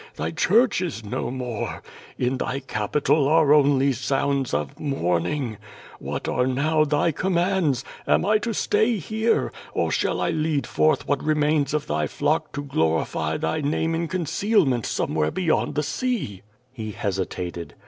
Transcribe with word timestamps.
Thy 0.15 0.31
Church 0.31 0.81
is 0.81 1.05
no 1.05 1.29
more. 1.29 1.83
In 2.17 2.39
Thy 2.39 2.59
capital 2.59 3.27
are 3.27 3.53
only 3.53 3.93
sounds 3.93 4.51
of 4.51 4.79
mourning. 4.79 5.57
WTiat 6.03 6.27
are 6.33 6.47
now 6.47 6.83
Thy 6.83 7.11
commands? 7.11 7.85
Am 8.07 8.25
I 8.25 8.39
to 8.39 8.51
stay 8.51 8.97
here, 8.97 9.51
or 9.75 9.91
shall 9.91 10.19
I 10.19 10.31
lead 10.31 10.65
forth 10.65 11.07
what 11.07 11.23
remains 11.23 11.71
of 11.75 11.85
Thy 11.85 12.07
flock 12.07 12.51
to 12.53 12.63
glorify 12.63 13.37
Thy 13.37 13.61
name 13.61 13.93
in 13.93 14.07
concealment 14.07 14.87
somewhere 14.87 15.29
beyond 15.29 15.75
the 15.75 15.83
sear' 15.83 16.39
He 16.73 16.93
hesitated. 16.93 17.75